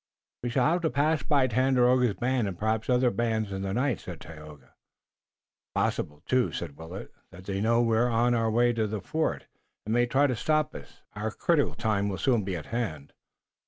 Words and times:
"We 0.41 0.49
shall 0.49 0.65
have 0.65 0.81
to 0.81 0.89
pass 0.89 1.21
by 1.21 1.45
Tandakora's 1.45 2.15
band 2.15 2.47
and 2.47 2.57
perhaps 2.57 2.89
other 2.89 3.11
bands 3.11 3.51
in 3.51 3.61
the 3.61 3.71
night," 3.71 3.99
said 3.99 4.19
Tayoga. 4.19 4.69
"It's 4.73 5.73
possible, 5.75 6.23
too," 6.25 6.51
said 6.51 6.75
Willet, 6.75 7.11
"that 7.29 7.45
they 7.45 7.61
know 7.61 7.83
we're 7.83 8.09
on 8.09 8.33
our 8.33 8.49
way 8.49 8.73
to 8.73 8.87
the 8.87 8.99
fort, 8.99 9.45
and 9.85 9.93
may 9.93 10.07
try 10.07 10.25
to 10.25 10.35
stop 10.35 10.73
us. 10.73 11.03
Our 11.15 11.29
critical 11.29 11.75
time 11.75 12.09
will 12.09 12.17
soon 12.17 12.43
be 12.43 12.55
at 12.55 12.65
hand." 12.73 13.13